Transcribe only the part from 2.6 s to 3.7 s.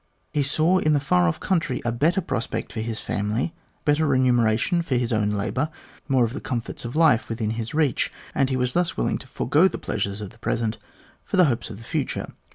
for his family,